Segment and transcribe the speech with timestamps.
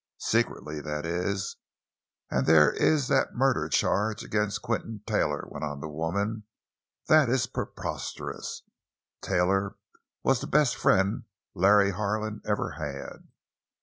[0.17, 1.57] Secretly, that is.
[2.31, 6.45] And there is that murder charge against Quinton Taylor," went on the woman.
[7.07, 8.63] "That is preposterous!
[9.21, 9.75] Taylor
[10.23, 13.27] was the best friend Larry Harlan ever had!"